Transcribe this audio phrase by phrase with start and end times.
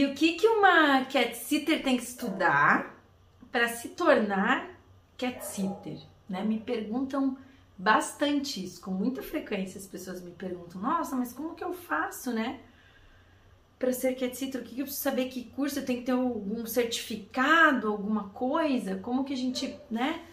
[0.00, 2.98] E o que, que uma cat sitter tem que estudar
[3.52, 4.70] para se tornar
[5.18, 5.98] cat sitter?
[6.26, 6.42] Né?
[6.42, 7.36] Me perguntam
[7.76, 12.32] bastante isso, com muita frequência as pessoas me perguntam: nossa, mas como que eu faço,
[12.32, 12.60] né?
[13.78, 15.28] Para ser cat sitter, o que, que eu preciso saber?
[15.28, 18.96] Que curso eu tenho que ter algum certificado, alguma coisa?
[19.00, 20.24] Como que a gente, né?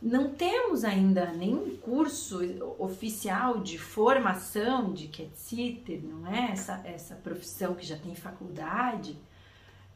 [0.00, 2.38] Não temos ainda nenhum curso
[2.78, 9.18] oficial de formação de cat sitter, não é essa, essa profissão que já tem faculdade,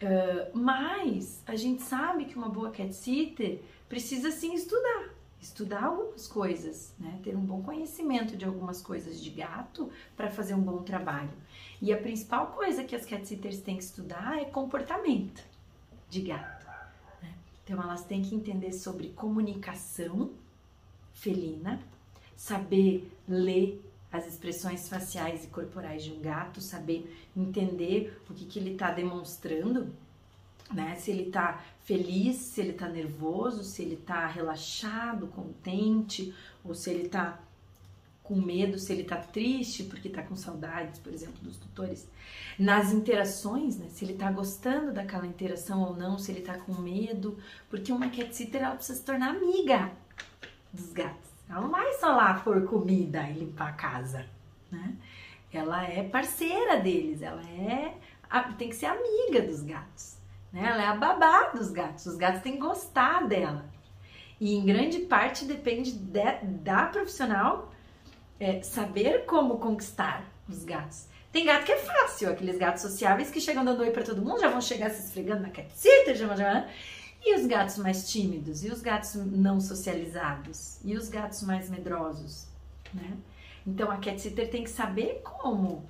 [0.02, 6.26] uh, mas a gente sabe que uma boa cat sitter precisa sim estudar, estudar algumas
[6.26, 7.20] coisas, né?
[7.22, 11.30] ter um bom conhecimento de algumas coisas de gato para fazer um bom trabalho.
[11.80, 15.44] E a principal coisa que as cat sitters têm que estudar é comportamento
[16.10, 16.71] de gato.
[17.72, 20.30] Então, elas têm que entender sobre comunicação
[21.14, 21.80] felina,
[22.36, 28.58] saber ler as expressões faciais e corporais de um gato, saber entender o que, que
[28.58, 29.90] ele está demonstrando,
[30.70, 30.96] né?
[30.96, 36.90] Se ele está feliz, se ele está nervoso, se ele está relaxado, contente, ou se
[36.90, 37.40] ele está
[38.32, 42.08] com medo, se ele tá triste porque tá com saudades, por exemplo, dos tutores.
[42.58, 43.88] Nas interações, né?
[43.90, 47.36] Se ele tá gostando daquela interação ou não, se ele tá com medo,
[47.68, 49.90] porque uma cat sitter ela precisa se tornar amiga
[50.72, 51.30] dos gatos.
[51.46, 54.24] Ela não vai só lá por comida e limpar a casa,
[54.70, 54.96] né?
[55.52, 57.94] Ela é parceira deles, ela é
[58.56, 60.16] tem que ser amiga dos gatos,
[60.50, 60.66] né?
[60.70, 62.06] Ela é a babá dos gatos.
[62.06, 63.66] Os gatos têm que gostar dela.
[64.40, 67.71] E em grande parte depende de, da profissional
[68.42, 71.06] é, saber como conquistar os gatos.
[71.30, 74.40] Tem gato que é fácil, aqueles gatos sociáveis que chegam dando oi para todo mundo,
[74.40, 76.68] já vão chegar se esfregando na cat sitter, já, já,
[77.24, 82.48] e os gatos mais tímidos, e os gatos não socializados, e os gatos mais medrosos,
[82.92, 83.16] né?
[83.64, 85.88] Então a cat sitter tem que saber como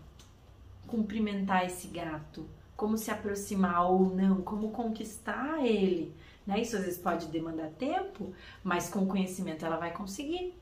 [0.87, 6.15] cumprimentar esse gato, como se aproximar ou não, como conquistar ele.
[6.47, 6.61] Né?
[6.61, 8.33] Isso às vezes pode demandar tempo,
[8.63, 10.55] mas com conhecimento ela vai conseguir.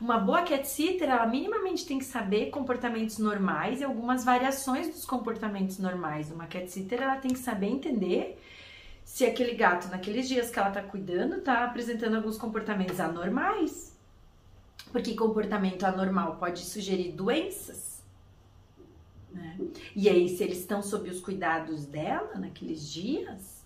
[0.00, 5.04] Uma boa cat sitter, ela minimamente tem que saber comportamentos normais e algumas variações dos
[5.04, 6.30] comportamentos normais.
[6.30, 8.38] Uma cat sitter, ela tem que saber entender
[9.04, 13.96] se aquele gato, naqueles dias que ela está cuidando, está apresentando alguns comportamentos anormais.
[14.90, 18.02] Porque comportamento anormal pode sugerir doenças.
[19.32, 19.56] Né?
[19.96, 23.64] E aí, se eles estão sob os cuidados dela naqueles dias,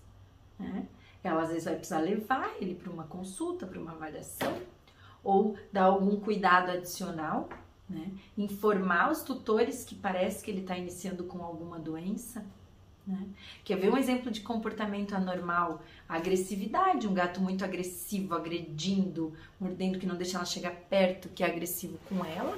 [0.57, 0.85] né?
[1.23, 4.55] Ela às vezes vai precisar levar ele para uma consulta, para uma avaliação
[5.23, 7.49] ou dar algum cuidado adicional,
[7.89, 8.11] né?
[8.37, 12.45] Informar os tutores que parece que ele está iniciando com alguma doença.
[13.05, 13.25] Né?
[13.63, 15.81] Quer ver um exemplo de comportamento anormal?
[16.09, 21.41] A agressividade, um gato muito agressivo, agredindo, mordendo, que não deixa ela chegar perto, que
[21.43, 22.57] é agressivo com ela,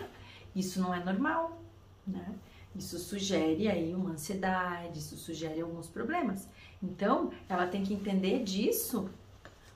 [0.56, 1.62] isso não é normal,
[2.06, 2.34] né?
[2.76, 6.48] Isso sugere aí uma ansiedade, isso sugere alguns problemas.
[6.82, 9.10] Então, ela tem que entender disso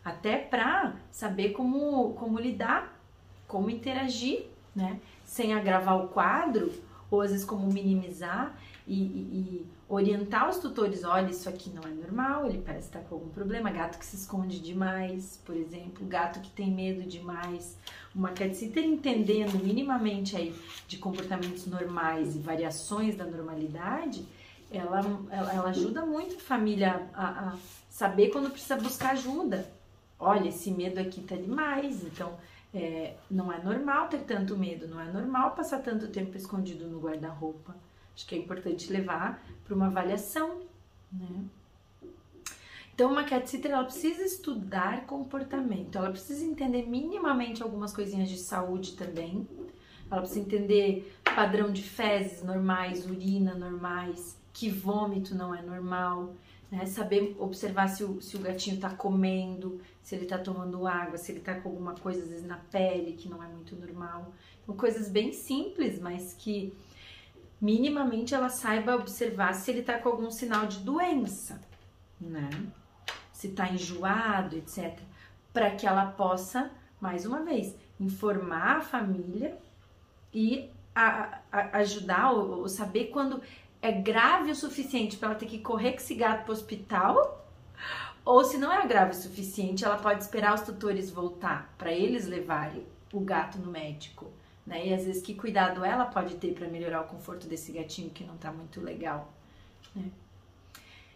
[0.05, 2.99] até para saber como, como lidar,
[3.47, 4.45] como interagir,
[4.75, 4.99] né?
[5.25, 6.71] Sem agravar o quadro,
[7.09, 8.55] ou às vezes como minimizar
[8.87, 13.15] e, e, orientar os tutores, olha, isso aqui não é normal, ele parece estar com
[13.15, 17.77] algum problema, gato que se esconde demais, por exemplo, gato que tem medo demais,
[18.13, 20.53] uma cat sitter entendendo minimamente aí
[20.87, 24.25] de comportamentos normais e variações da normalidade,
[24.71, 24.99] ela,
[25.29, 27.57] ela, ela ajuda muito a família a, a
[27.89, 29.71] saber quando precisa buscar ajuda,
[30.19, 32.33] olha, esse medo aqui tá demais, então
[32.73, 36.99] é, não é normal ter tanto medo, não é normal passar tanto tempo escondido no
[36.99, 37.75] guarda-roupa.
[38.15, 40.61] Acho que é importante levar para uma avaliação,
[41.11, 41.45] né?
[42.93, 48.37] Então, uma cat sitter, ela precisa estudar comportamento, ela precisa entender minimamente algumas coisinhas de
[48.37, 49.47] saúde também,
[50.11, 56.35] ela precisa entender padrão de fezes normais, urina normais, que vômito não é normal,
[56.71, 56.85] né?
[56.85, 61.31] Saber observar se o, se o gatinho tá comendo, se ele tá tomando água, se
[61.31, 64.31] ele tá com alguma coisa às vezes na pele que não é muito normal.
[64.61, 66.71] Então, coisas bem simples, mas que
[67.63, 71.61] minimamente ela saiba observar se ele tá com algum sinal de doença,
[72.19, 72.49] né?
[73.31, 74.99] Se tá enjoado, etc.
[75.53, 76.69] Para que ela possa,
[76.99, 79.57] mais uma vez, informar a família
[80.33, 83.41] e a, a, ajudar ou, ou saber quando
[83.81, 87.47] é grave o suficiente para ela ter que correr com esse gato para o hospital,
[88.25, 92.27] ou se não é grave o suficiente, ela pode esperar os tutores voltar para eles
[92.27, 94.29] levarem o gato no médico.
[94.65, 94.87] Né?
[94.87, 98.23] E às vezes que cuidado ela pode ter para melhorar o conforto desse gatinho que
[98.23, 99.33] não está muito legal.
[99.95, 100.09] Né?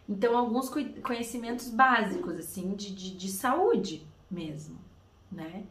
[0.08, 0.70] Então, alguns
[1.02, 4.78] conhecimentos básicos, assim, de, de, de saúde mesmo,
[5.30, 5.64] né?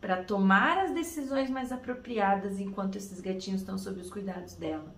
[0.00, 4.92] Para tomar as decisões mais apropriadas enquanto esses gatinhos estão sob os cuidados dela.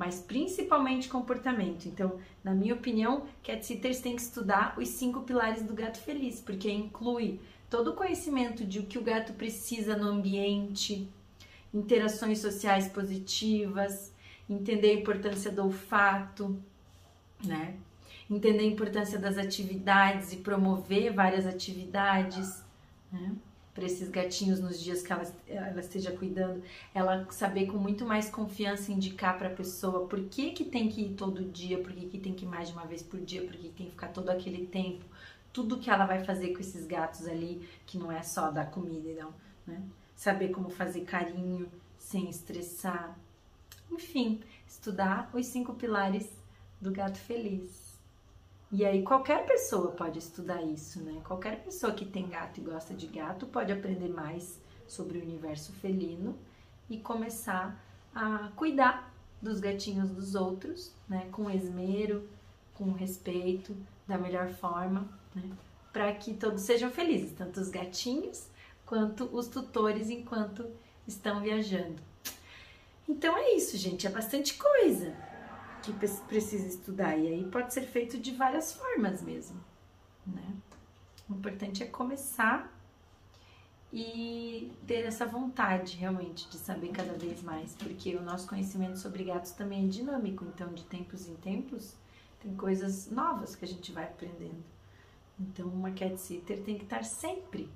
[0.00, 1.86] mas principalmente comportamento.
[1.86, 6.40] Então, na minha opinião, cat sitters têm que estudar os cinco pilares do gato feliz,
[6.40, 7.38] porque inclui
[7.68, 11.06] todo o conhecimento de o que o gato precisa no ambiente,
[11.72, 14.12] interações sociais positivas,
[14.48, 16.58] entender a importância do olfato,
[17.44, 17.76] né?
[18.28, 22.62] Entender a importância das atividades e promover várias atividades,
[23.12, 23.34] né?
[23.72, 26.60] Para esses gatinhos nos dias que ela, ela esteja cuidando,
[26.92, 31.02] ela saber com muito mais confiança indicar para a pessoa por que, que tem que
[31.02, 33.42] ir todo dia, por que, que tem que ir mais de uma vez por dia,
[33.42, 35.04] por que, que tem que ficar todo aquele tempo,
[35.52, 39.22] tudo que ela vai fazer com esses gatos ali, que não é só dar comida,
[39.22, 39.32] não,
[39.66, 39.80] né?
[40.20, 43.18] Saber como fazer carinho sem estressar.
[43.90, 46.30] Enfim, estudar os cinco pilares
[46.78, 47.98] do gato feliz.
[48.70, 51.22] E aí qualquer pessoa pode estudar isso, né?
[51.24, 55.72] Qualquer pessoa que tem gato e gosta de gato pode aprender mais sobre o universo
[55.72, 56.38] felino
[56.90, 57.82] e começar
[58.14, 61.30] a cuidar dos gatinhos dos outros, né?
[61.32, 62.28] Com esmero,
[62.74, 63.74] com respeito,
[64.06, 65.50] da melhor forma, né?
[65.94, 68.49] Para que todos sejam felizes, tanto os gatinhos
[68.90, 70.68] quanto os tutores enquanto
[71.06, 72.02] estão viajando.
[73.08, 75.14] Então é isso, gente, é bastante coisa
[75.80, 75.92] que
[76.26, 77.16] precisa estudar.
[77.16, 79.60] E aí pode ser feito de várias formas mesmo,
[80.26, 80.56] né?
[81.28, 82.76] O importante é começar
[83.92, 89.22] e ter essa vontade realmente de saber cada vez mais, porque o nosso conhecimento sobre
[89.22, 91.94] gatos também é dinâmico, então de tempos em tempos
[92.40, 94.64] tem coisas novas que a gente vai aprendendo.
[95.38, 97.70] Então uma cat sitter tem que estar sempre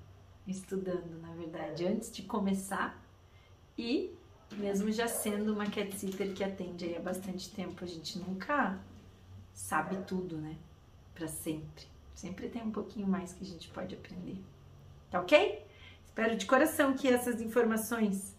[0.46, 3.02] estudando, na verdade, antes de começar
[3.76, 4.14] e
[4.52, 8.79] mesmo já sendo uma cat sitter que atende aí há bastante tempo, a gente nunca
[9.52, 10.56] sabe tudo, né?
[11.14, 11.87] Para sempre.
[12.14, 14.37] Sempre tem um pouquinho mais que a gente pode aprender.
[15.11, 15.64] Tá ok?
[16.05, 18.35] Espero de coração que essas informações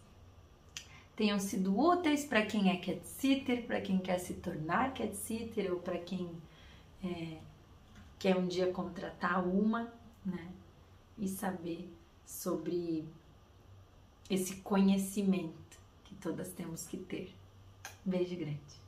[1.14, 5.72] tenham sido úteis para quem é cat sitter, para quem quer se tornar cat sitter
[5.72, 6.30] ou para quem
[7.02, 7.38] é,
[8.18, 9.92] quer um dia contratar uma,
[10.24, 10.48] né?
[11.18, 11.90] E saber
[12.26, 13.04] sobre
[14.28, 17.32] esse conhecimento que todas temos que ter.
[18.04, 18.85] Beijo grande.